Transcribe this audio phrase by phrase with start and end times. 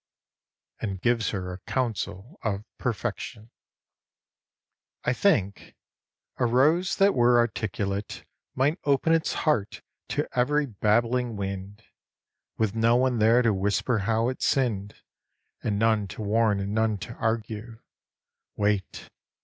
[0.79, 3.51] And gives Her a Counsel of Perfection
[5.03, 5.75] I THINK:
[6.37, 8.25] a rose that were articulate
[8.55, 11.83] Might open its heart to every babbling wind,
[12.57, 14.95] With no one there to whisper how it sinned,
[15.61, 17.79] And none to warn and none to argue,
[18.55, 19.07] Wait